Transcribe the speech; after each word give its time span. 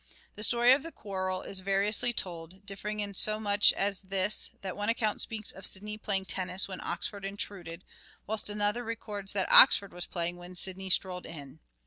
The 0.33 0.41
story 0.41 0.71
of 0.71 0.81
the 0.81 0.91
quarrel 0.91 1.43
is 1.43 1.59
variously 1.59 2.11
told, 2.11 2.65
differing 2.65 3.01
in 3.01 3.13
so 3.13 3.39
much 3.39 3.71
as 3.73 4.01
this, 4.01 4.49
that 4.61 4.75
one 4.75 4.89
account 4.89 5.21
speaks 5.21 5.51
of 5.51 5.63
Sidney 5.63 5.95
playing 5.95 6.25
tennis 6.25 6.67
when 6.67 6.81
Oxford 6.81 7.23
intruded, 7.23 7.83
whilst 8.25 8.49
another 8.49 8.83
records 8.83 9.31
that 9.33 9.51
Oxford 9.51 9.93
was 9.93 10.07
playing 10.07 10.37
when 10.37 10.55
Sidney 10.55 10.89
strolled 10.89 11.27
in. 11.27 11.59